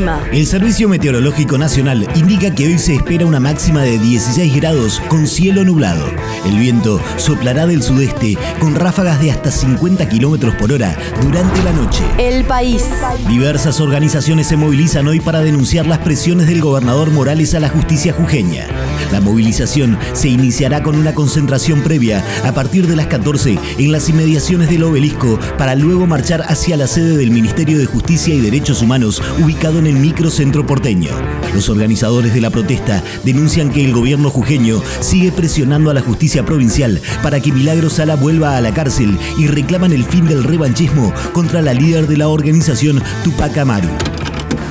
[0.00, 0.22] El clima.
[0.32, 5.26] El Servicio Meteorológico Nacional indica que hoy se espera una máxima de 16 grados con
[5.26, 6.06] cielo nublado.
[6.46, 11.72] El viento soplará del sudeste con ráfagas de hasta 50 kilómetros por hora durante la
[11.72, 12.02] noche.
[12.18, 12.84] El país.
[13.28, 18.12] Diversas organizaciones se movilizan hoy para denunciar las presiones del gobernador Morales a la justicia
[18.12, 18.66] jujeña.
[19.12, 24.08] La movilización se iniciará con una concentración previa a partir de las 14 en las
[24.08, 28.82] inmediaciones del obelisco para luego marchar hacia la sede del Ministerio de Justicia y Derechos
[28.82, 31.10] Humanos ubicado en el microcentro porteño.
[31.54, 36.44] Los organizadores de la protesta denuncian que el gobierno jujeño sigue presionando a la justicia
[36.44, 41.12] provincial para que Milagro Sala vuelva a la cárcel y reclaman el fin del revanchismo
[41.32, 43.88] contra la líder de la organización Tupac Amaru.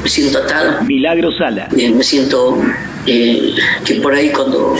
[0.03, 0.83] Me siento atado.
[0.83, 1.67] Milagro Sala.
[1.77, 2.61] Eh, me siento
[3.05, 4.75] eh, que por ahí cuando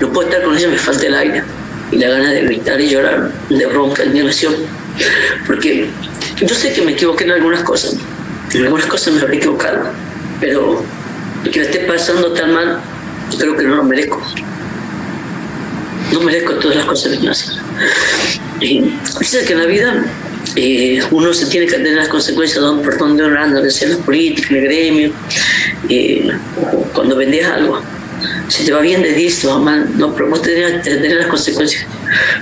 [0.00, 1.42] no puedo estar con ella me falta el aire
[1.90, 4.54] y la gana de gritar y llorar de bronca, de indignación.
[5.46, 5.88] Porque
[6.40, 7.96] yo sé que me equivoqué en algunas cosas,
[8.54, 9.90] algunas cosas me habré equivocado,
[10.40, 10.82] pero
[11.52, 12.80] que me esté pasando tan mal,
[13.38, 14.20] creo que no lo merezco.
[16.12, 17.54] No merezco todas las cosas que me hacen.
[18.60, 20.04] Y dice que en la vida
[20.56, 23.98] eh, uno se tiene que tener las consecuencias de por donde uno anda, sea en
[23.98, 25.12] la política, en el gremio,
[25.88, 26.30] eh,
[26.94, 27.82] cuando vendes algo.
[28.48, 31.84] Si te va bien, de dices, va mal, no, pero vos tenés tener las consecuencias.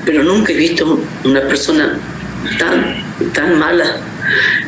[0.05, 1.99] Pero nunca he visto una persona
[2.59, 4.01] tan, tan mala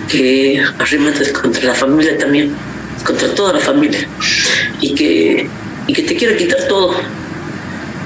[0.09, 2.55] que arremete contra la familia también,
[3.05, 4.07] contra toda la familia,
[4.81, 5.49] y que,
[5.87, 6.95] y que te quiere quitar todo,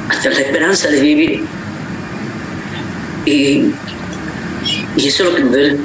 [0.08, 1.44] hasta la esperanza de vivir.
[3.24, 3.72] Y,
[4.96, 5.78] y eso es lo que me duele.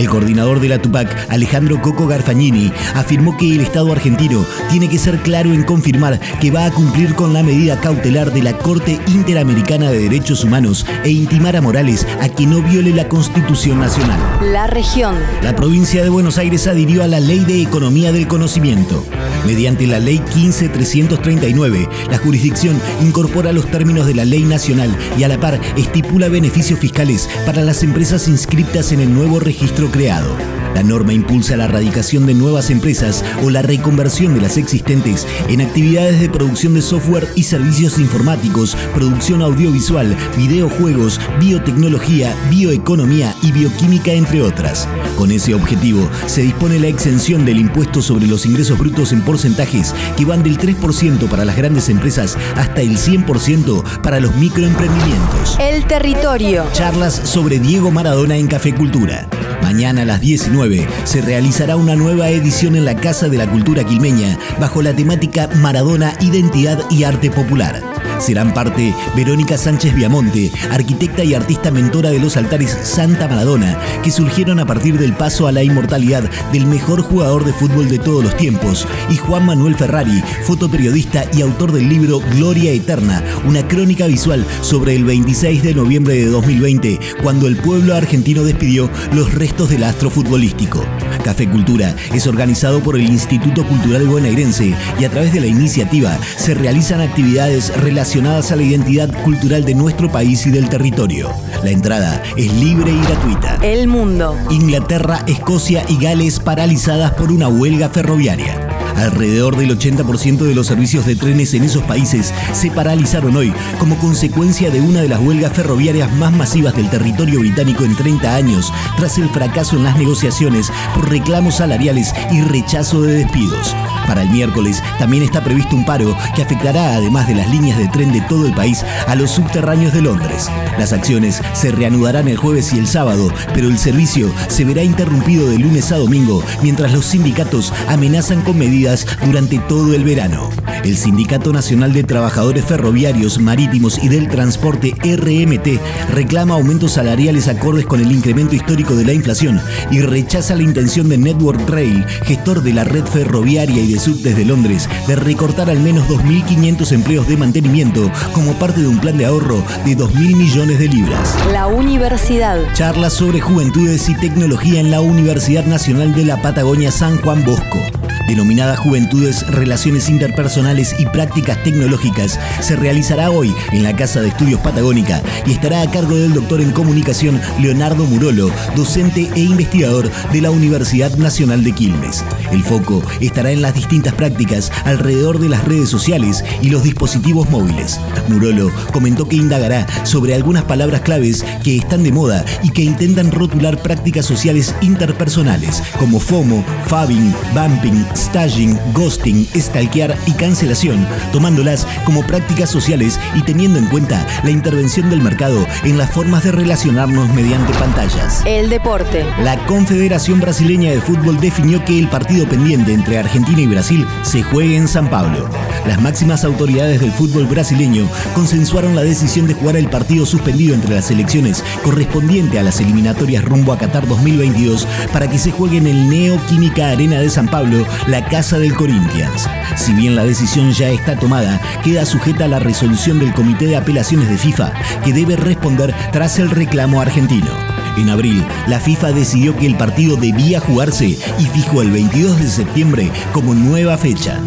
[0.00, 4.96] El coordinador de la Tupac, Alejandro Coco Garfagnini, afirmó que el Estado argentino tiene que
[4.96, 8.98] ser claro en confirmar que va a cumplir con la medida cautelar de la Corte
[9.08, 14.18] Interamericana de Derechos Humanos e intimar a Morales a que no viole la Constitución Nacional.
[14.50, 15.16] La región.
[15.42, 19.04] La provincia de Buenos Aires adhirió a la Ley de Economía del Conocimiento.
[19.46, 25.28] Mediante la Ley 15339, la jurisdicción incorpora los términos de la ley nacional y a
[25.28, 30.36] la par estipula beneficios fiscales para las empresas inscritas en el nuevo registro creado.
[30.74, 35.60] La norma impulsa la erradicación de nuevas empresas o la reconversión de las existentes en
[35.60, 44.12] actividades de producción de software y servicios informáticos, producción audiovisual, videojuegos, biotecnología, bioeconomía y bioquímica,
[44.12, 44.88] entre otras.
[45.18, 49.94] Con ese objetivo, se dispone la exención del impuesto sobre los ingresos brutos en porcentajes
[50.16, 55.58] que van del 3% para las grandes empresas hasta el 100% para los microemprendimientos.
[55.60, 56.64] El territorio.
[56.72, 59.28] Charlas sobre Diego Maradona en Café Cultura.
[59.62, 63.84] Mañana a las 19 se realizará una nueva edición en la Casa de la Cultura
[63.84, 67.99] Quilmeña bajo la temática Maradona, Identidad y Arte Popular.
[68.20, 74.10] Serán parte Verónica Sánchez Viamonte, arquitecta y artista mentora de los altares Santa Maradona, que
[74.10, 78.22] surgieron a partir del paso a la inmortalidad del mejor jugador de fútbol de todos
[78.22, 84.06] los tiempos, y Juan Manuel Ferrari, fotoperiodista y autor del libro Gloria Eterna, una crónica
[84.06, 89.70] visual sobre el 26 de noviembre de 2020, cuando el pueblo argentino despidió los restos
[89.70, 90.84] del astro futbolístico.
[91.24, 96.18] Café Cultura es organizado por el Instituto Cultural Bonaerense y a través de la iniciativa
[96.36, 101.30] se realizan actividades relacionadas a la identidad cultural de nuestro país y del territorio.
[101.62, 103.58] La entrada es libre y gratuita.
[103.62, 104.36] El mundo.
[104.50, 108.89] Inglaterra, Escocia y Gales paralizadas por una huelga ferroviaria.
[109.00, 113.96] Alrededor del 80% de los servicios de trenes en esos países se paralizaron hoy como
[113.96, 118.70] consecuencia de una de las huelgas ferroviarias más masivas del territorio británico en 30 años,
[118.98, 123.74] tras el fracaso en las negociaciones por reclamos salariales y rechazo de despidos.
[124.06, 127.88] Para el miércoles también está previsto un paro que afectará, además de las líneas de
[127.88, 130.50] tren de todo el país, a los subterráneos de Londres.
[130.78, 135.48] Las acciones se reanudarán el jueves y el sábado, pero el servicio se verá interrumpido
[135.48, 140.50] de lunes a domingo, mientras los sindicatos amenazan con medidas durante todo el verano.
[140.84, 145.80] El Sindicato Nacional de Trabajadores Ferroviarios, Marítimos y del Transporte RMT
[146.12, 149.60] reclama aumentos salariales acordes con el incremento histórico de la inflación
[149.90, 154.36] y rechaza la intención de Network Rail, gestor de la red ferroviaria y de subtes
[154.36, 159.18] de Londres, de recortar al menos 2.500 empleos de mantenimiento como parte de un plan
[159.18, 161.34] de ahorro de 2.000 millones de libras.
[161.52, 162.58] La universidad.
[162.74, 167.78] Charlas sobre juventudes y tecnología en la Universidad Nacional de la Patagonia San Juan Bosco.
[168.26, 174.60] Denominada Juventudes, Relaciones Interpersonales y Prácticas Tecnológicas, se realizará hoy en la Casa de Estudios
[174.60, 180.40] Patagónica y estará a cargo del doctor en comunicación Leonardo Murolo, docente e investigador de
[180.40, 182.24] la Universidad Nacional de Quilmes.
[182.52, 187.48] El foco estará en las distintas prácticas alrededor de las redes sociales y los dispositivos
[187.50, 188.00] móviles.
[188.28, 193.32] Murolo comentó que indagará sobre algunas palabras claves que están de moda y que intentan
[193.32, 202.26] rotular prácticas sociales interpersonales como FOMO, fabbing, bumping, staging, ghosting, stalkear y cancelación, tomándolas como
[202.26, 207.32] prácticas sociales y teniendo en cuenta la intervención del mercado en las formas de relacionarnos
[207.34, 208.42] mediante pantallas.
[208.44, 209.24] El deporte.
[209.42, 214.42] La Confederación Brasileña de Fútbol definió que el partido pendiente entre Argentina y Brasil se
[214.42, 215.48] juegue en San Pablo.
[215.86, 220.94] Las máximas autoridades del fútbol brasileño consensuaron la decisión de jugar el partido suspendido entre
[220.94, 225.86] las elecciones correspondiente a las eliminatorias rumbo a Qatar 2022 para que se juegue en
[225.86, 229.48] el Neoquímica Arena de San Pablo, la casa del Corinthians.
[229.76, 233.76] Si bien la decisión ya está tomada, queda sujeta a la resolución del Comité de
[233.76, 234.72] Apelaciones de FIFA,
[235.04, 237.50] que debe responder tras el reclamo argentino.
[237.96, 242.48] En abril, la FIFA decidió que el partido debía jugarse y fijó el 22 de
[242.48, 244.38] septiembre como nueva fecha.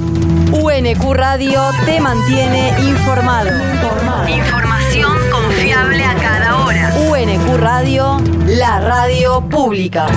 [0.51, 3.49] UNQ Radio te mantiene informado.
[4.27, 6.93] Información confiable a cada hora.
[7.09, 10.07] UNQ Radio, la radio pública.